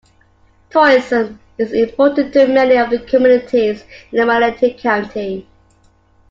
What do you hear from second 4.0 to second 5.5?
in Marinette County.